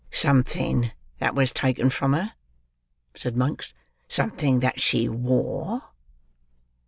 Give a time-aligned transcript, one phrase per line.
[0.09, 2.33] "Something that was taken from her,"
[3.13, 3.75] said Monks.
[4.07, 5.91] "Something that she wore.